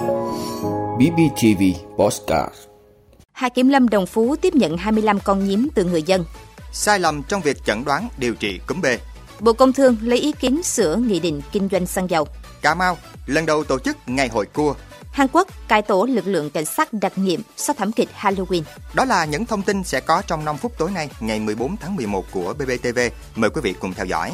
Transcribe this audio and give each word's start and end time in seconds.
BBTV 0.00 1.62
Postcard 1.96 2.54
Hà 3.32 3.48
Kiểm 3.48 3.68
Lâm 3.68 3.88
Đồng 3.88 4.06
Phú 4.06 4.36
tiếp 4.36 4.54
nhận 4.54 4.76
25 4.76 5.20
con 5.20 5.44
nhím 5.48 5.68
từ 5.74 5.84
người 5.84 6.02
dân. 6.02 6.24
Sai 6.72 6.98
lầm 6.98 7.22
trong 7.22 7.40
việc 7.40 7.64
chẩn 7.64 7.84
đoán 7.84 8.08
điều 8.18 8.34
trị 8.34 8.60
cúm 8.66 8.80
B. 8.80 8.86
Bộ 9.40 9.52
Công 9.52 9.72
Thương 9.72 9.96
lấy 10.02 10.18
ý 10.18 10.32
kiến 10.32 10.62
sửa 10.62 10.96
nghị 10.96 11.20
định 11.20 11.40
kinh 11.52 11.68
doanh 11.72 11.86
xăng 11.86 12.10
dầu. 12.10 12.26
Cà 12.62 12.74
Mau 12.74 12.98
lần 13.26 13.46
đầu 13.46 13.64
tổ 13.64 13.78
chức 13.78 13.96
ngày 14.06 14.28
hội 14.28 14.46
cua. 14.46 14.74
Hàn 15.12 15.28
Quốc 15.32 15.68
cải 15.68 15.82
tổ 15.82 16.06
lực 16.10 16.26
lượng 16.26 16.50
cảnh 16.50 16.64
sát 16.64 16.92
đặc 16.92 17.12
nhiệm 17.16 17.40
sau 17.56 17.74
thảm 17.78 17.92
kịch 17.92 18.08
Halloween. 18.20 18.62
Đó 18.94 19.04
là 19.04 19.24
những 19.24 19.46
thông 19.46 19.62
tin 19.62 19.84
sẽ 19.84 20.00
có 20.00 20.22
trong 20.26 20.44
5 20.44 20.56
phút 20.56 20.78
tối 20.78 20.90
nay, 20.90 21.10
ngày 21.20 21.40
14 21.40 21.76
tháng 21.76 21.96
11 21.96 22.24
của 22.30 22.54
BBTV. 22.54 22.98
Mời 23.36 23.50
quý 23.50 23.60
vị 23.64 23.74
cùng 23.80 23.94
theo 23.94 24.06
dõi. 24.06 24.32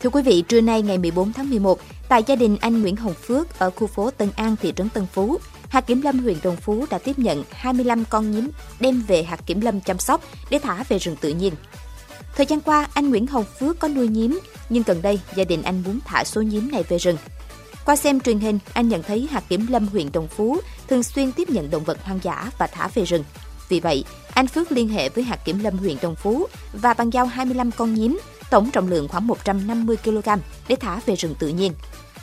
Thưa 0.00 0.10
quý 0.10 0.22
vị, 0.22 0.44
trưa 0.48 0.60
nay 0.60 0.82
ngày 0.82 0.98
14 0.98 1.32
tháng 1.32 1.50
11, 1.50 1.78
tại 2.10 2.22
gia 2.26 2.34
đình 2.34 2.56
anh 2.60 2.82
Nguyễn 2.82 2.96
Hồng 2.96 3.14
Phước 3.14 3.58
ở 3.58 3.70
khu 3.70 3.86
phố 3.86 4.10
Tân 4.10 4.30
An, 4.36 4.56
thị 4.56 4.72
trấn 4.76 4.88
Tân 4.88 5.06
Phú, 5.12 5.38
hạt 5.68 5.80
kiểm 5.80 6.02
lâm 6.02 6.18
huyện 6.18 6.36
Đồng 6.42 6.56
Phú 6.56 6.86
đã 6.90 6.98
tiếp 6.98 7.18
nhận 7.18 7.44
25 7.50 8.04
con 8.10 8.30
nhím 8.30 8.50
đem 8.80 9.02
về 9.08 9.22
hạt 9.22 9.46
kiểm 9.46 9.60
lâm 9.60 9.80
chăm 9.80 9.98
sóc 9.98 10.20
để 10.50 10.58
thả 10.58 10.84
về 10.88 10.98
rừng 10.98 11.16
tự 11.20 11.28
nhiên. 11.28 11.52
Thời 12.36 12.46
gian 12.46 12.60
qua, 12.60 12.88
anh 12.94 13.10
Nguyễn 13.10 13.26
Hồng 13.26 13.44
Phước 13.60 13.78
có 13.78 13.88
nuôi 13.88 14.08
nhím, 14.08 14.40
nhưng 14.68 14.82
gần 14.86 15.02
đây 15.02 15.20
gia 15.34 15.44
đình 15.44 15.62
anh 15.62 15.82
muốn 15.82 15.98
thả 16.04 16.24
số 16.24 16.42
nhím 16.42 16.70
này 16.70 16.82
về 16.88 16.98
rừng. 16.98 17.16
Qua 17.84 17.96
xem 17.96 18.20
truyền 18.20 18.38
hình, 18.38 18.58
anh 18.72 18.88
nhận 18.88 19.02
thấy 19.02 19.28
hạt 19.30 19.44
kiểm 19.48 19.66
lâm 19.70 19.88
huyện 19.88 20.12
Đồng 20.12 20.28
Phú 20.28 20.56
thường 20.88 21.02
xuyên 21.02 21.32
tiếp 21.32 21.50
nhận 21.50 21.70
động 21.70 21.84
vật 21.84 21.98
hoang 22.02 22.20
dã 22.22 22.50
và 22.58 22.66
thả 22.66 22.88
về 22.94 23.04
rừng. 23.04 23.24
Vì 23.68 23.80
vậy, 23.80 24.04
anh 24.34 24.46
Phước 24.46 24.72
liên 24.72 24.88
hệ 24.88 25.08
với 25.08 25.24
hạt 25.24 25.44
kiểm 25.44 25.58
lâm 25.58 25.78
huyện 25.78 25.96
Đồng 26.02 26.16
Phú 26.16 26.46
và 26.72 26.94
bàn 26.94 27.10
giao 27.10 27.26
25 27.26 27.70
con 27.70 27.94
nhím, 27.94 28.18
tổng 28.50 28.70
trọng 28.70 28.88
lượng 28.88 29.08
khoảng 29.08 29.26
150 29.26 29.96
kg 30.04 30.28
để 30.68 30.76
thả 30.76 31.00
về 31.06 31.14
rừng 31.14 31.34
tự 31.38 31.48
nhiên. 31.48 31.72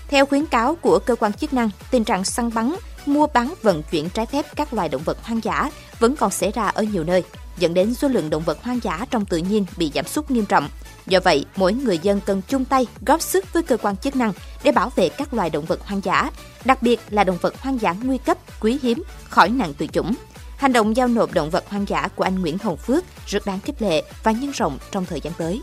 Theo 0.07 0.25
khuyến 0.25 0.45
cáo 0.45 0.75
của 0.75 0.99
cơ 0.99 1.15
quan 1.15 1.33
chức 1.33 1.53
năng, 1.53 1.69
tình 1.91 2.03
trạng 2.03 2.23
săn 2.23 2.53
bắn, 2.53 2.75
mua 3.05 3.27
bán 3.27 3.53
vận 3.61 3.83
chuyển 3.83 4.09
trái 4.09 4.25
phép 4.25 4.45
các 4.55 4.73
loài 4.73 4.89
động 4.89 5.01
vật 5.05 5.17
hoang 5.23 5.43
dã 5.43 5.69
vẫn 5.99 6.15
còn 6.15 6.31
xảy 6.31 6.51
ra 6.51 6.67
ở 6.67 6.83
nhiều 6.83 7.03
nơi, 7.03 7.23
dẫn 7.57 7.73
đến 7.73 7.93
số 7.93 8.07
lượng 8.07 8.29
động 8.29 8.43
vật 8.43 8.63
hoang 8.63 8.79
dã 8.83 9.05
trong 9.11 9.25
tự 9.25 9.37
nhiên 9.37 9.65
bị 9.77 9.91
giảm 9.95 10.05
sút 10.05 10.31
nghiêm 10.31 10.45
trọng. 10.45 10.69
Do 11.07 11.19
vậy, 11.23 11.45
mỗi 11.55 11.73
người 11.73 11.97
dân 11.97 12.21
cần 12.25 12.41
chung 12.47 12.65
tay 12.65 12.87
góp 13.05 13.21
sức 13.21 13.53
với 13.53 13.63
cơ 13.63 13.77
quan 13.77 13.97
chức 13.97 14.15
năng 14.15 14.33
để 14.63 14.71
bảo 14.71 14.91
vệ 14.95 15.09
các 15.09 15.33
loài 15.33 15.49
động 15.49 15.65
vật 15.65 15.79
hoang 15.85 16.01
dã, 16.03 16.31
đặc 16.65 16.81
biệt 16.81 16.99
là 17.09 17.23
động 17.23 17.37
vật 17.41 17.61
hoang 17.61 17.81
dã 17.81 17.95
nguy 18.03 18.17
cấp, 18.17 18.37
quý 18.59 18.79
hiếm, 18.81 19.03
khỏi 19.29 19.49
nạn 19.49 19.73
tuyệt 19.77 19.93
chủng. 19.93 20.15
Hành 20.57 20.73
động 20.73 20.95
giao 20.95 21.07
nộp 21.07 21.33
động 21.33 21.49
vật 21.49 21.63
hoang 21.69 21.89
dã 21.89 22.07
của 22.15 22.23
anh 22.23 22.41
Nguyễn 22.41 22.57
Hồng 22.57 22.77
Phước 22.77 23.03
rất 23.27 23.45
đáng 23.45 23.59
khích 23.59 23.81
lệ 23.81 24.03
và 24.23 24.31
nhân 24.31 24.51
rộng 24.51 24.77
trong 24.91 25.05
thời 25.05 25.21
gian 25.21 25.33
tới. 25.37 25.61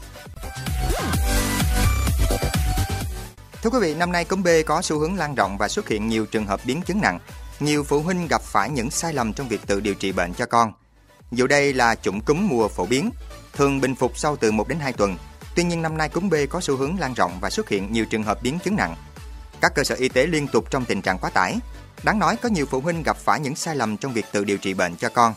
Thưa 3.64 3.70
quý 3.70 3.78
vị, 3.80 3.94
năm 3.94 4.12
nay 4.12 4.24
cúm 4.24 4.42
B 4.42 4.48
có 4.66 4.82
xu 4.82 4.98
hướng 4.98 5.16
lan 5.16 5.34
rộng 5.34 5.58
và 5.58 5.68
xuất 5.68 5.88
hiện 5.88 6.08
nhiều 6.08 6.26
trường 6.26 6.46
hợp 6.46 6.60
biến 6.64 6.82
chứng 6.82 7.00
nặng. 7.00 7.18
Nhiều 7.60 7.84
phụ 7.84 8.00
huynh 8.00 8.26
gặp 8.28 8.42
phải 8.42 8.70
những 8.70 8.90
sai 8.90 9.12
lầm 9.12 9.32
trong 9.32 9.48
việc 9.48 9.60
tự 9.66 9.80
điều 9.80 9.94
trị 9.94 10.12
bệnh 10.12 10.34
cho 10.34 10.46
con. 10.46 10.72
Dù 11.30 11.46
đây 11.46 11.72
là 11.72 11.94
chủng 11.94 12.20
cúm 12.20 12.48
mùa 12.48 12.68
phổ 12.68 12.86
biến, 12.86 13.10
thường 13.52 13.80
bình 13.80 13.94
phục 13.94 14.18
sau 14.18 14.36
từ 14.36 14.52
1 14.52 14.68
đến 14.68 14.78
2 14.78 14.92
tuần. 14.92 15.16
Tuy 15.56 15.64
nhiên 15.64 15.82
năm 15.82 15.96
nay 15.96 16.08
cúm 16.08 16.30
B 16.30 16.34
có 16.50 16.60
xu 16.60 16.76
hướng 16.76 16.98
lan 16.98 17.14
rộng 17.14 17.38
và 17.40 17.50
xuất 17.50 17.68
hiện 17.68 17.92
nhiều 17.92 18.04
trường 18.04 18.22
hợp 18.22 18.42
biến 18.42 18.58
chứng 18.64 18.76
nặng. 18.76 18.96
Các 19.60 19.72
cơ 19.74 19.84
sở 19.84 19.94
y 19.94 20.08
tế 20.08 20.26
liên 20.26 20.48
tục 20.48 20.70
trong 20.70 20.84
tình 20.84 21.02
trạng 21.02 21.18
quá 21.18 21.30
tải. 21.30 21.58
Đáng 22.02 22.18
nói 22.18 22.36
có 22.36 22.48
nhiều 22.48 22.66
phụ 22.66 22.80
huynh 22.80 23.02
gặp 23.02 23.16
phải 23.16 23.40
những 23.40 23.56
sai 23.56 23.76
lầm 23.76 23.96
trong 23.96 24.12
việc 24.12 24.26
tự 24.32 24.44
điều 24.44 24.58
trị 24.58 24.74
bệnh 24.74 24.96
cho 24.96 25.08
con. 25.08 25.34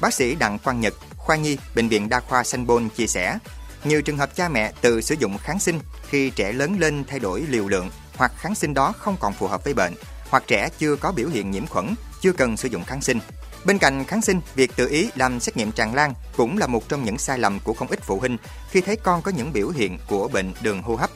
Bác 0.00 0.14
sĩ 0.14 0.34
Đặng 0.34 0.58
Quang 0.58 0.80
Nhật, 0.80 0.94
khoa 1.16 1.36
nhi, 1.36 1.58
bệnh 1.74 1.88
viện 1.88 2.08
đa 2.08 2.20
khoa 2.20 2.44
Sanh 2.44 2.66
Pôn 2.66 2.88
chia 2.88 3.06
sẻ, 3.06 3.38
nhiều 3.84 4.02
trường 4.02 4.16
hợp 4.16 4.36
cha 4.36 4.48
mẹ 4.48 4.72
tự 4.80 5.00
sử 5.00 5.14
dụng 5.18 5.38
kháng 5.38 5.60
sinh 5.60 5.80
khi 6.08 6.30
trẻ 6.30 6.52
lớn 6.52 6.76
lên 6.78 7.04
thay 7.04 7.18
đổi 7.18 7.44
liều 7.48 7.68
lượng 7.68 7.90
hoặc 8.16 8.32
kháng 8.36 8.54
sinh 8.54 8.74
đó 8.74 8.92
không 8.98 9.16
còn 9.20 9.32
phù 9.32 9.46
hợp 9.46 9.64
với 9.64 9.74
bệnh, 9.74 9.94
hoặc 10.30 10.44
trẻ 10.46 10.68
chưa 10.78 10.96
có 10.96 11.12
biểu 11.12 11.28
hiện 11.28 11.50
nhiễm 11.50 11.66
khuẩn, 11.66 11.94
chưa 12.20 12.32
cần 12.32 12.56
sử 12.56 12.68
dụng 12.68 12.84
kháng 12.84 13.02
sinh. 13.02 13.18
Bên 13.64 13.78
cạnh 13.78 14.04
kháng 14.04 14.22
sinh, 14.22 14.40
việc 14.54 14.76
tự 14.76 14.88
ý 14.88 15.10
làm 15.14 15.40
xét 15.40 15.56
nghiệm 15.56 15.72
tràn 15.72 15.94
lan 15.94 16.14
cũng 16.36 16.58
là 16.58 16.66
một 16.66 16.88
trong 16.88 17.04
những 17.04 17.18
sai 17.18 17.38
lầm 17.38 17.60
của 17.60 17.74
không 17.74 17.88
ít 17.88 17.98
phụ 18.02 18.18
huynh 18.18 18.36
khi 18.70 18.80
thấy 18.80 18.96
con 18.96 19.22
có 19.22 19.30
những 19.30 19.52
biểu 19.52 19.68
hiện 19.68 19.98
của 20.08 20.28
bệnh 20.28 20.52
đường 20.62 20.82
hô 20.82 20.96
hấp. 20.96 21.10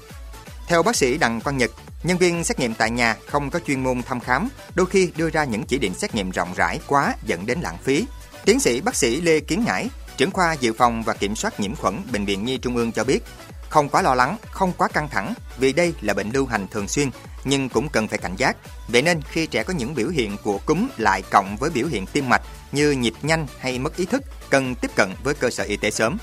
Theo 0.69 0.83
bác 0.83 0.97
sĩ 0.97 1.19
Đặng 1.19 1.41
Quang 1.41 1.59
Nhật, 1.59 1.71
nhân 2.03 2.19
viên 2.19 2.45
xét 2.45 2.59
nghiệm 2.59 2.75
tại 2.75 2.91
nhà 2.91 3.17
không 3.27 3.51
có 3.51 3.61
chuyên 3.67 3.83
môn 3.83 4.03
thăm 4.03 4.21
khám, 4.21 4.49
đôi 4.75 4.87
khi 4.87 5.11
đưa 5.17 5.31
ra 5.31 5.45
những 5.45 5.65
chỉ 5.65 5.79
định 5.79 5.95
xét 5.95 6.15
nghiệm 6.15 6.31
rộng 6.31 6.55
rãi 6.57 6.81
quá 6.87 7.15
dẫn 7.23 7.47
đến 7.47 7.61
lãng 7.61 7.79
phí. 7.83 8.07
Tiến 8.45 8.61
sĩ 8.61 8.81
bác 8.81 8.97
sĩ 8.97 9.21
Lê 9.21 9.41
Kiến 9.41 9.65
Ngãi, 9.67 9.89
trưởng 10.17 10.31
khoa 10.31 10.53
dự 10.53 10.73
phòng 10.73 11.03
và 11.03 11.15
kiểm 11.15 11.37
soát 11.37 11.61
nhiễm 11.61 11.75
khuẩn 11.75 12.03
Bệnh 12.13 12.25
viện 12.25 12.45
Nhi 12.45 12.59
Trung 12.59 12.77
ương 12.77 12.93
cho 12.93 13.05
biết, 13.05 13.23
không 13.69 13.89
quá 13.89 14.03
lo 14.03 14.15
lắng, 14.15 14.37
không 14.51 14.73
quá 14.79 14.89
căng 14.89 15.09
thẳng 15.09 15.35
vì 15.59 15.73
đây 15.73 15.95
là 16.01 16.15
bệnh 16.15 16.31
lưu 16.31 16.47
hành 16.47 16.67
thường 16.69 16.89
xuyên 16.89 17.11
nhưng 17.45 17.69
cũng 17.69 17.89
cần 17.89 18.09
phải 18.09 18.19
cảnh 18.19 18.37
giác. 18.37 18.57
Vậy 18.89 19.03
nên 19.03 19.21
khi 19.23 19.47
trẻ 19.47 19.63
có 19.63 19.73
những 19.73 19.95
biểu 19.95 20.09
hiện 20.09 20.37
của 20.43 20.59
cúm 20.59 20.89
lại 20.97 21.23
cộng 21.31 21.57
với 21.57 21.71
biểu 21.71 21.87
hiện 21.87 22.07
tim 22.07 22.29
mạch 22.29 22.43
như 22.73 22.91
nhịp 22.91 23.15
nhanh 23.23 23.47
hay 23.59 23.79
mất 23.79 23.97
ý 23.97 24.05
thức, 24.05 24.23
cần 24.51 24.75
tiếp 24.75 24.91
cận 24.95 25.09
với 25.23 25.35
cơ 25.35 25.51
sở 25.51 25.65
y 25.65 25.77
tế 25.77 25.91
sớm. 25.91 26.19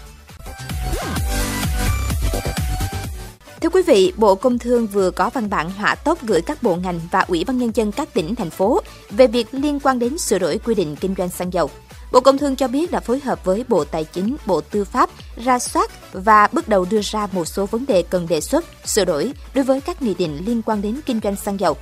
Thưa 3.64 3.70
quý 3.70 3.82
vị, 3.82 4.14
Bộ 4.18 4.36
Công 4.36 4.60
Thương 4.60 4.88
vừa 4.88 5.12
có 5.12 5.30
văn 5.30 5.50
bản 5.50 5.72
hỏa 5.72 5.96
tốc 5.96 6.24
gửi 6.24 6.42
các 6.42 6.64
bộ 6.64 6.76
ngành 6.76 7.00
và 7.12 7.20
Ủy 7.20 7.44
ban 7.44 7.58
Nhân 7.58 7.72
dân 7.74 7.92
các 7.92 8.14
tỉnh, 8.14 8.36
thành 8.36 8.50
phố 8.50 8.82
về 9.10 9.28
việc 9.28 9.48
liên 9.52 9.80
quan 9.80 10.00
đến 10.00 10.18
sửa 10.18 10.40
đổi 10.40 10.58
quy 10.58 10.76
định 10.76 10.96
kinh 10.96 11.16
doanh 11.18 11.30
xăng 11.30 11.54
dầu. 11.54 11.70
Bộ 12.12 12.20
Công 12.20 12.38
Thương 12.38 12.56
cho 12.56 12.68
biết 12.68 12.92
đã 12.92 13.00
phối 13.00 13.20
hợp 13.20 13.46
với 13.46 13.66
Bộ 13.68 13.84
Tài 13.84 14.04
chính, 14.04 14.36
Bộ 14.46 14.62
Tư 14.62 14.84
pháp 14.84 15.10
ra 15.44 15.60
soát 15.60 15.92
và 16.14 16.48
bước 16.52 16.68
đầu 16.68 16.86
đưa 16.90 17.02
ra 17.04 17.28
một 17.32 17.46
số 17.46 17.66
vấn 17.66 17.86
đề 17.86 18.04
cần 18.04 18.28
đề 18.28 18.42
xuất, 18.42 18.66
sửa 18.86 19.06
đổi 19.06 19.34
đối 19.54 19.64
với 19.64 19.82
các 19.82 20.02
nghị 20.02 20.14
định 20.14 20.42
liên 20.46 20.62
quan 20.62 20.82
đến 20.82 21.00
kinh 21.06 21.20
doanh 21.24 21.36
xăng 21.36 21.60
dầu. 21.60 21.78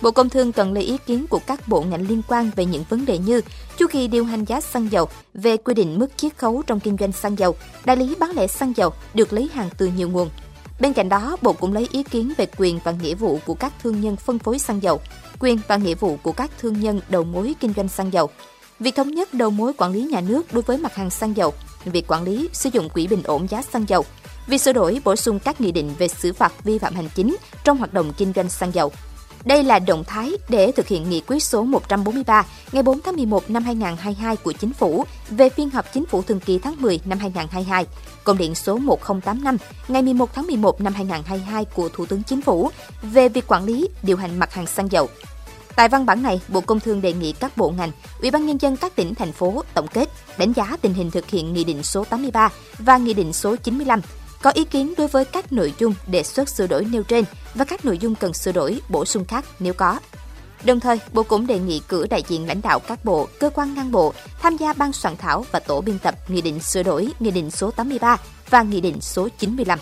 Bộ 0.00 0.10
Công 0.10 0.28
Thương 0.28 0.52
cần 0.52 0.72
lấy 0.72 0.84
ý 0.84 0.96
kiến 1.06 1.26
của 1.26 1.40
các 1.46 1.68
bộ 1.68 1.82
ngành 1.82 2.08
liên 2.08 2.22
quan 2.28 2.50
về 2.56 2.64
những 2.64 2.84
vấn 2.88 3.06
đề 3.06 3.18
như 3.18 3.40
chu 3.78 3.86
kỳ 3.92 4.08
điều 4.08 4.24
hành 4.24 4.44
giá 4.44 4.60
xăng 4.60 4.92
dầu, 4.92 5.08
về 5.34 5.56
quy 5.56 5.74
định 5.74 5.98
mức 5.98 6.08
chiết 6.16 6.38
khấu 6.38 6.62
trong 6.66 6.80
kinh 6.80 6.96
doanh 7.00 7.12
xăng 7.12 7.38
dầu, 7.38 7.56
đại 7.84 7.96
lý 7.96 8.14
bán 8.18 8.30
lẻ 8.36 8.46
xăng 8.46 8.72
dầu 8.76 8.92
được 9.14 9.32
lấy 9.32 9.48
hàng 9.54 9.68
từ 9.78 9.86
nhiều 9.96 10.08
nguồn. 10.08 10.28
Bên 10.80 10.92
cạnh 10.92 11.08
đó, 11.08 11.36
Bộ 11.42 11.52
cũng 11.52 11.72
lấy 11.72 11.88
ý 11.92 12.02
kiến 12.02 12.32
về 12.36 12.46
quyền 12.56 12.78
và 12.84 12.92
nghĩa 12.92 13.14
vụ 13.14 13.38
của 13.46 13.54
các 13.54 13.72
thương 13.82 14.00
nhân 14.00 14.16
phân 14.16 14.38
phối 14.38 14.58
xăng 14.58 14.82
dầu, 14.82 15.00
quyền 15.38 15.58
và 15.68 15.76
nghĩa 15.76 15.94
vụ 15.94 16.16
của 16.22 16.32
các 16.32 16.50
thương 16.58 16.80
nhân 16.80 17.00
đầu 17.08 17.24
mối 17.24 17.54
kinh 17.60 17.72
doanh 17.76 17.88
xăng 17.88 18.12
dầu, 18.12 18.30
Việc 18.82 18.96
thống 18.96 19.10
nhất 19.10 19.34
đầu 19.34 19.50
mối 19.50 19.72
quản 19.76 19.92
lý 19.92 20.02
nhà 20.02 20.20
nước 20.20 20.52
đối 20.52 20.62
với 20.62 20.78
mặt 20.78 20.94
hàng 20.94 21.10
xăng 21.10 21.36
dầu, 21.36 21.52
việc 21.84 22.06
quản 22.08 22.22
lý 22.22 22.48
sử 22.52 22.70
dụng 22.72 22.88
quỹ 22.88 23.06
bình 23.06 23.22
ổn 23.22 23.46
giá 23.48 23.62
xăng 23.62 23.88
dầu, 23.88 24.04
việc 24.46 24.58
sửa 24.58 24.72
đổi 24.72 25.00
bổ 25.04 25.16
sung 25.16 25.38
các 25.38 25.60
nghị 25.60 25.72
định 25.72 25.94
về 25.98 26.08
xử 26.08 26.32
phạt 26.32 26.64
vi 26.64 26.78
phạm 26.78 26.94
hành 26.94 27.08
chính 27.14 27.36
trong 27.64 27.78
hoạt 27.78 27.92
động 27.92 28.12
kinh 28.16 28.32
doanh 28.36 28.48
xăng 28.48 28.74
dầu. 28.74 28.92
Đây 29.44 29.64
là 29.64 29.78
động 29.78 30.04
thái 30.04 30.32
để 30.48 30.72
thực 30.72 30.88
hiện 30.88 31.10
nghị 31.10 31.20
quyết 31.26 31.42
số 31.42 31.62
143 31.62 32.46
ngày 32.72 32.82
4 32.82 33.00
tháng 33.04 33.16
11 33.16 33.50
năm 33.50 33.64
2022 33.64 34.36
của 34.36 34.52
Chính 34.52 34.72
phủ 34.72 35.04
về 35.30 35.48
phiên 35.48 35.70
họp 35.70 35.92
Chính 35.92 36.06
phủ 36.06 36.22
thường 36.22 36.40
kỳ 36.40 36.58
tháng 36.58 36.76
10 36.78 37.00
năm 37.04 37.18
2022, 37.18 37.86
công 38.24 38.38
điện 38.38 38.54
số 38.54 38.78
1085 38.78 39.56
ngày 39.88 40.02
11 40.02 40.34
tháng 40.34 40.46
11 40.46 40.80
năm 40.80 40.94
2022 40.94 41.64
của 41.64 41.88
Thủ 41.88 42.06
tướng 42.06 42.22
Chính 42.22 42.40
phủ 42.40 42.70
về 43.02 43.28
việc 43.28 43.46
quản 43.48 43.64
lý, 43.64 43.88
điều 44.02 44.16
hành 44.16 44.38
mặt 44.38 44.54
hàng 44.54 44.66
xăng 44.66 44.92
dầu, 44.92 45.08
Tại 45.76 45.88
văn 45.88 46.06
bản 46.06 46.22
này, 46.22 46.40
Bộ 46.48 46.60
Công 46.60 46.80
Thương 46.80 47.00
đề 47.00 47.12
nghị 47.12 47.32
các 47.32 47.56
bộ 47.56 47.70
ngành, 47.70 47.90
Ủy 48.20 48.30
ban 48.30 48.46
nhân 48.46 48.58
dân 48.60 48.76
các 48.76 48.96
tỉnh 48.96 49.14
thành 49.14 49.32
phố 49.32 49.62
tổng 49.74 49.86
kết, 49.86 50.08
đánh 50.38 50.52
giá 50.52 50.76
tình 50.80 50.94
hình 50.94 51.10
thực 51.10 51.30
hiện 51.30 51.52
Nghị 51.52 51.64
định 51.64 51.82
số 51.82 52.04
83 52.04 52.48
và 52.78 52.96
Nghị 52.96 53.14
định 53.14 53.32
số 53.32 53.56
95, 53.56 54.00
có 54.42 54.50
ý 54.50 54.64
kiến 54.64 54.94
đối 54.98 55.08
với 55.08 55.24
các 55.24 55.52
nội 55.52 55.74
dung 55.78 55.94
đề 56.06 56.22
xuất 56.22 56.48
sửa 56.48 56.66
đổi 56.66 56.84
nêu 56.84 57.02
trên 57.02 57.24
và 57.54 57.64
các 57.64 57.84
nội 57.84 57.98
dung 57.98 58.14
cần 58.14 58.32
sửa 58.32 58.52
đổi, 58.52 58.80
bổ 58.88 59.04
sung 59.04 59.24
khác 59.24 59.44
nếu 59.58 59.74
có. 59.74 59.98
Đồng 60.64 60.80
thời, 60.80 61.00
Bộ 61.12 61.22
cũng 61.22 61.46
đề 61.46 61.58
nghị 61.58 61.80
cử 61.88 62.06
đại 62.10 62.22
diện 62.28 62.46
lãnh 62.48 62.60
đạo 62.62 62.78
các 62.78 63.04
bộ, 63.04 63.28
cơ 63.40 63.50
quan 63.50 63.74
ngang 63.74 63.92
bộ 63.92 64.12
tham 64.40 64.56
gia 64.56 64.72
ban 64.72 64.92
soạn 64.92 65.16
thảo 65.16 65.44
và 65.52 65.60
tổ 65.60 65.80
biên 65.80 65.98
tập 65.98 66.14
Nghị 66.28 66.40
định 66.40 66.60
sửa 66.60 66.82
đổi 66.82 67.08
Nghị 67.20 67.30
định 67.30 67.50
số 67.50 67.70
83 67.70 68.16
và 68.50 68.62
Nghị 68.62 68.80
định 68.80 69.00
số 69.00 69.28
95. 69.38 69.78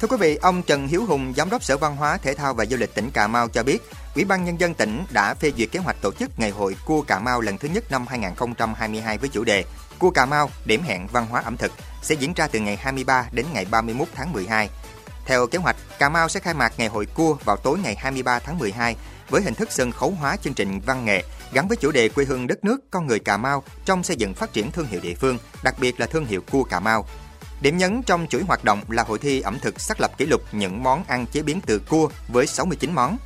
Thưa 0.00 0.08
quý 0.08 0.16
vị, 0.20 0.36
ông 0.36 0.62
Trần 0.62 0.88
Hiếu 0.88 1.04
Hùng, 1.04 1.32
Giám 1.36 1.50
đốc 1.50 1.64
Sở 1.64 1.76
Văn 1.76 1.96
hóa, 1.96 2.18
Thể 2.22 2.34
thao 2.34 2.54
và 2.54 2.64
Du 2.66 2.76
lịch 2.76 2.94
tỉnh 2.94 3.10
Cà 3.10 3.26
Mau 3.26 3.48
cho 3.48 3.62
biết, 3.62 3.78
Ủy 4.14 4.24
ban 4.24 4.44
Nhân 4.44 4.60
dân 4.60 4.74
tỉnh 4.74 5.04
đã 5.10 5.34
phê 5.34 5.52
duyệt 5.58 5.68
kế 5.72 5.78
hoạch 5.78 5.96
tổ 6.02 6.12
chức 6.12 6.38
Ngày 6.38 6.50
hội 6.50 6.76
Cua 6.86 7.02
Cà 7.02 7.18
Mau 7.18 7.40
lần 7.40 7.58
thứ 7.58 7.68
nhất 7.68 7.90
năm 7.90 8.06
2022 8.06 9.18
với 9.18 9.28
chủ 9.28 9.44
đề 9.44 9.64
Cua 9.98 10.10
Cà 10.10 10.26
Mau, 10.26 10.50
điểm 10.64 10.82
hẹn 10.82 11.06
văn 11.06 11.26
hóa 11.26 11.42
ẩm 11.44 11.56
thực 11.56 11.72
sẽ 12.02 12.14
diễn 12.14 12.32
ra 12.36 12.48
từ 12.48 12.60
ngày 12.60 12.76
23 12.76 13.28
đến 13.32 13.46
ngày 13.52 13.66
31 13.70 14.08
tháng 14.14 14.32
12. 14.32 14.70
Theo 15.26 15.46
kế 15.46 15.58
hoạch, 15.58 15.76
Cà 15.98 16.08
Mau 16.08 16.28
sẽ 16.28 16.40
khai 16.40 16.54
mạc 16.54 16.72
Ngày 16.76 16.88
hội 16.88 17.06
Cua 17.06 17.36
vào 17.44 17.56
tối 17.56 17.78
ngày 17.82 17.94
23 17.98 18.38
tháng 18.38 18.58
12 18.58 18.96
với 19.30 19.42
hình 19.42 19.54
thức 19.54 19.72
sân 19.72 19.92
khấu 19.92 20.10
hóa 20.10 20.36
chương 20.36 20.54
trình 20.54 20.80
văn 20.80 21.04
nghệ 21.04 21.22
gắn 21.52 21.68
với 21.68 21.76
chủ 21.76 21.90
đề 21.92 22.08
quê 22.08 22.24
hương 22.24 22.46
đất 22.46 22.64
nước 22.64 22.78
con 22.90 23.06
người 23.06 23.18
Cà 23.18 23.36
Mau 23.36 23.62
trong 23.84 24.02
xây 24.02 24.16
dựng 24.16 24.34
phát 24.34 24.52
triển 24.52 24.70
thương 24.70 24.86
hiệu 24.86 25.00
địa 25.02 25.14
phương, 25.14 25.38
đặc 25.64 25.74
biệt 25.80 26.00
là 26.00 26.06
thương 26.06 26.26
hiệu 26.26 26.40
cua 26.50 26.62
Cà 26.62 26.80
Mau. 26.80 27.06
Điểm 27.60 27.76
nhấn 27.76 28.02
trong 28.02 28.26
chuỗi 28.30 28.42
hoạt 28.42 28.64
động 28.64 28.82
là 28.88 29.02
hội 29.02 29.18
thi 29.18 29.40
ẩm 29.40 29.58
thực 29.58 29.80
xác 29.80 30.00
lập 30.00 30.18
kỷ 30.18 30.26
lục 30.26 30.42
những 30.52 30.82
món 30.82 31.04
ăn 31.04 31.26
chế 31.26 31.42
biến 31.42 31.60
từ 31.66 31.78
cua 31.78 32.08
với 32.28 32.46
69 32.46 32.94
món. 32.94 33.16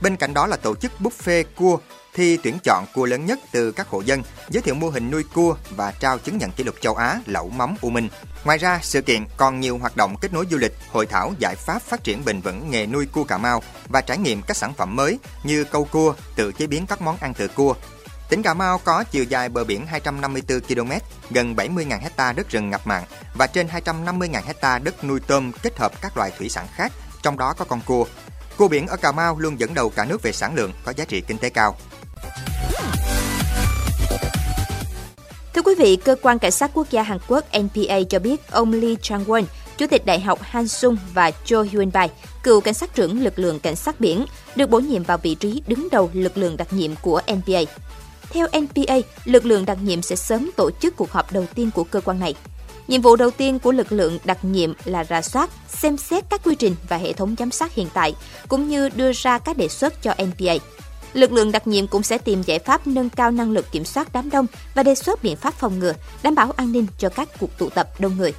Bên 0.00 0.16
cạnh 0.16 0.34
đó 0.34 0.46
là 0.46 0.56
tổ 0.56 0.74
chức 0.74 0.92
buffet 1.00 1.44
cua 1.56 1.78
thi 2.14 2.38
tuyển 2.42 2.58
chọn 2.64 2.86
cua 2.94 3.04
lớn 3.04 3.26
nhất 3.26 3.38
từ 3.52 3.72
các 3.72 3.88
hộ 3.88 4.00
dân, 4.00 4.22
giới 4.50 4.62
thiệu 4.62 4.74
mô 4.74 4.88
hình 4.88 5.10
nuôi 5.10 5.24
cua 5.34 5.56
và 5.70 5.92
trao 6.00 6.18
chứng 6.18 6.38
nhận 6.38 6.50
kỷ 6.50 6.64
lục 6.64 6.74
châu 6.80 6.94
Á 6.94 7.20
lẩu 7.26 7.48
mắm 7.48 7.74
U 7.80 7.90
Minh. 7.90 8.08
Ngoài 8.44 8.58
ra, 8.58 8.78
sự 8.82 9.02
kiện 9.02 9.24
còn 9.36 9.60
nhiều 9.60 9.78
hoạt 9.78 9.96
động 9.96 10.16
kết 10.20 10.32
nối 10.32 10.46
du 10.50 10.58
lịch, 10.58 10.72
hội 10.90 11.06
thảo 11.06 11.32
giải 11.38 11.56
pháp 11.56 11.82
phát 11.82 12.04
triển 12.04 12.24
bền 12.24 12.40
vững 12.40 12.70
nghề 12.70 12.86
nuôi 12.86 13.06
cua 13.06 13.24
Cà 13.24 13.38
Mau 13.38 13.62
và 13.88 14.00
trải 14.00 14.18
nghiệm 14.18 14.42
các 14.42 14.56
sản 14.56 14.74
phẩm 14.74 14.96
mới 14.96 15.18
như 15.44 15.64
câu 15.64 15.84
cua, 15.84 16.14
tự 16.36 16.52
chế 16.52 16.66
biến 16.66 16.86
các 16.86 17.00
món 17.00 17.16
ăn 17.16 17.34
từ 17.34 17.48
cua. 17.48 17.74
Tỉnh 18.28 18.42
Cà 18.42 18.54
Mau 18.54 18.78
có 18.78 19.04
chiều 19.10 19.24
dài 19.24 19.48
bờ 19.48 19.64
biển 19.64 19.86
254 19.86 20.60
km, 20.60 20.92
gần 21.30 21.54
70.000 21.54 22.00
hecta 22.00 22.32
đất 22.32 22.50
rừng 22.50 22.70
ngập 22.70 22.86
mặn 22.86 23.02
và 23.34 23.46
trên 23.46 23.66
250.000 23.66 24.42
hecta 24.46 24.78
đất 24.78 25.04
nuôi 25.04 25.20
tôm 25.20 25.52
kết 25.62 25.78
hợp 25.78 25.92
các 26.00 26.16
loài 26.16 26.32
thủy 26.38 26.48
sản 26.48 26.66
khác, 26.74 26.92
trong 27.22 27.38
đó 27.38 27.54
có 27.58 27.64
con 27.64 27.80
cua. 27.86 28.06
Cua 28.56 28.68
biển 28.68 28.86
ở 28.86 28.96
Cà 28.96 29.12
Mau 29.12 29.38
luôn 29.38 29.60
dẫn 29.60 29.74
đầu 29.74 29.90
cả 29.90 30.04
nước 30.04 30.22
về 30.22 30.32
sản 30.32 30.54
lượng, 30.54 30.72
có 30.84 30.92
giá 30.96 31.04
trị 31.04 31.20
kinh 31.20 31.38
tế 31.38 31.50
cao. 31.50 31.76
Thưa 35.54 35.62
quý 35.62 35.74
vị, 35.78 35.96
cơ 35.96 36.16
quan 36.22 36.38
cảnh 36.38 36.50
sát 36.50 36.70
quốc 36.74 36.90
gia 36.90 37.02
Hàn 37.02 37.18
Quốc 37.28 37.44
NPA 37.58 37.98
cho 38.08 38.18
biết 38.18 38.50
ông 38.50 38.72
Lee 38.72 38.94
Chang-won, 38.94 39.44
chủ 39.76 39.86
tịch 39.86 40.06
Đại 40.06 40.20
học 40.20 40.38
Hansung 40.42 40.96
và 41.14 41.30
Cho 41.44 41.62
Hyun-bai, 41.62 42.08
cựu 42.42 42.60
cảnh 42.60 42.74
sát 42.74 42.94
trưởng 42.94 43.22
lực 43.22 43.38
lượng 43.38 43.60
cảnh 43.60 43.76
sát 43.76 44.00
biển, 44.00 44.26
được 44.56 44.70
bổ 44.70 44.78
nhiệm 44.78 45.02
vào 45.02 45.18
vị 45.18 45.34
trí 45.34 45.62
đứng 45.66 45.88
đầu 45.90 46.10
lực 46.12 46.36
lượng 46.36 46.56
đặc 46.56 46.72
nhiệm 46.72 46.94
của 47.02 47.20
NPA. 47.32 47.60
Theo 48.30 48.46
NPA, 48.46 48.96
lực 49.24 49.46
lượng 49.46 49.66
đặc 49.66 49.78
nhiệm 49.82 50.02
sẽ 50.02 50.16
sớm 50.16 50.50
tổ 50.56 50.70
chức 50.70 50.96
cuộc 50.96 51.10
họp 51.10 51.32
đầu 51.32 51.44
tiên 51.54 51.70
của 51.74 51.84
cơ 51.84 52.00
quan 52.00 52.20
này. 52.20 52.34
Nhiệm 52.88 53.00
vụ 53.00 53.16
đầu 53.16 53.30
tiên 53.30 53.58
của 53.58 53.72
lực 53.72 53.92
lượng 53.92 54.18
đặc 54.24 54.44
nhiệm 54.44 54.72
là 54.84 55.04
rà 55.04 55.22
soát, 55.22 55.50
xem 55.68 55.96
xét 55.96 56.24
các 56.30 56.40
quy 56.44 56.54
trình 56.54 56.76
và 56.88 56.96
hệ 56.96 57.12
thống 57.12 57.34
giám 57.38 57.50
sát 57.50 57.74
hiện 57.74 57.88
tại, 57.94 58.14
cũng 58.48 58.68
như 58.68 58.88
đưa 58.88 59.12
ra 59.12 59.38
các 59.38 59.56
đề 59.56 59.68
xuất 59.68 60.02
cho 60.02 60.14
NPA. 60.14 60.54
Lực 61.12 61.32
lượng 61.32 61.52
đặc 61.52 61.66
nhiệm 61.66 61.86
cũng 61.86 62.02
sẽ 62.02 62.18
tìm 62.18 62.42
giải 62.42 62.58
pháp 62.58 62.86
nâng 62.86 63.10
cao 63.10 63.30
năng 63.30 63.50
lực 63.50 63.72
kiểm 63.72 63.84
soát 63.84 64.08
đám 64.12 64.30
đông 64.30 64.46
và 64.74 64.82
đề 64.82 64.94
xuất 64.94 65.22
biện 65.22 65.36
pháp 65.36 65.54
phòng 65.54 65.78
ngừa, 65.78 65.92
đảm 66.22 66.34
bảo 66.34 66.50
an 66.50 66.72
ninh 66.72 66.86
cho 66.98 67.08
các 67.08 67.28
cuộc 67.40 67.58
tụ 67.58 67.70
tập 67.70 68.00
đông 68.00 68.16
người. 68.16 68.34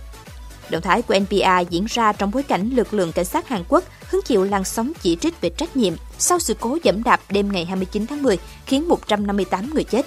Động 0.70 0.82
thái 0.82 1.02
của 1.02 1.16
NPA 1.20 1.60
diễn 1.60 1.86
ra 1.90 2.14
trong 2.14 2.32
bối 2.32 2.44
cảnh 2.44 2.70
lực 2.70 2.94
lượng 2.94 3.12
cảnh 3.12 3.26
sát 3.26 3.48
Hàn 3.48 3.64
Quốc 3.70 3.84
hứng 4.10 4.22
chịu 4.22 4.44
làn 4.44 4.64
sóng 4.64 4.92
chỉ 5.02 5.18
trích 5.22 5.42
về 5.42 5.50
trách 5.50 5.78
nhiệm 5.78 5.94
sau 6.18 6.40
sự 6.40 6.56
cố 6.60 6.78
dẫm 6.84 7.04
đạp 7.04 7.22
đêm 7.30 7.52
ngày 7.52 7.66
29 7.66 8.08
tháng 8.08 8.24
10 8.24 8.38
khiến 8.66 8.88
158 8.88 9.70
người 9.74 9.84
chết. 9.84 10.06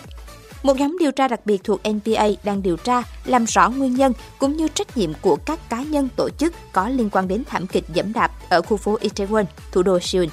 Một 0.63 0.77
nhóm 0.77 0.97
điều 1.01 1.13
tra 1.13 1.29
đặc 1.29 1.41
biệt 1.45 1.65
thuộc 1.65 1.81
NPA 1.89 2.29
đang 2.45 2.63
điều 2.63 2.77
tra, 2.77 3.03
làm 3.25 3.45
rõ 3.45 3.71
nguyên 3.71 3.95
nhân 3.95 4.13
cũng 4.39 4.57
như 4.57 4.69
trách 4.69 4.97
nhiệm 4.97 5.13
của 5.21 5.37
các 5.37 5.69
cá 5.69 5.83
nhân 5.83 6.09
tổ 6.17 6.31
chức 6.31 6.55
có 6.73 6.89
liên 6.89 7.11
quan 7.11 7.29
đến 7.29 7.43
thảm 7.45 7.67
kịch 7.67 7.85
dẫm 7.95 8.13
đạp 8.13 8.31
ở 8.49 8.63
khu 8.63 8.77
phố 8.77 8.99
Itaewon, 8.99 9.45
thủ 9.73 9.83
đô 9.83 10.01
Seoul. 10.01 10.29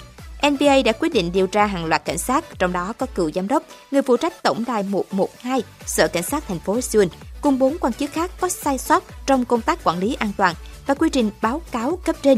NPA 0.49 0.81
đã 0.85 0.91
quyết 0.91 1.13
định 1.13 1.31
điều 1.31 1.47
tra 1.47 1.65
hàng 1.65 1.85
loạt 1.85 2.05
cảnh 2.05 2.17
sát, 2.17 2.59
trong 2.59 2.73
đó 2.73 2.93
có 2.97 3.05
cựu 3.15 3.31
giám 3.31 3.47
đốc, 3.47 3.63
người 3.91 4.01
phụ 4.01 4.17
trách 4.17 4.43
tổng 4.43 4.63
đài 4.67 4.83
112, 4.83 5.63
Sở 5.85 6.07
Cảnh 6.07 6.23
sát 6.23 6.47
thành 6.47 6.59
phố 6.59 6.81
Seoul, 6.81 7.07
cùng 7.41 7.59
bốn 7.59 7.77
quan 7.77 7.93
chức 7.93 8.11
khác 8.11 8.31
có 8.39 8.49
sai 8.49 8.77
sót 8.77 9.03
trong 9.25 9.45
công 9.45 9.61
tác 9.61 9.83
quản 9.83 9.99
lý 9.99 10.15
an 10.19 10.31
toàn 10.37 10.55
và 10.87 10.93
quy 10.93 11.09
trình 11.09 11.29
báo 11.41 11.61
cáo 11.71 11.99
cấp 12.05 12.15
trên 12.21 12.37